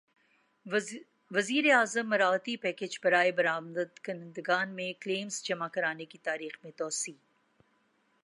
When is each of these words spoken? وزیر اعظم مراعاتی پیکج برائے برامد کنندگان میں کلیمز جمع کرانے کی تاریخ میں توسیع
وزیر 1.31 1.65
اعظم 1.73 2.07
مراعاتی 2.07 2.55
پیکج 2.57 2.97
برائے 3.03 3.31
برامد 3.31 3.99
کنندگان 3.99 4.75
میں 4.75 4.91
کلیمز 4.93 5.41
جمع 5.43 5.67
کرانے 5.67 6.05
کی 6.05 6.17
تاریخ 6.17 6.57
میں 6.63 6.71
توسیع 6.71 7.13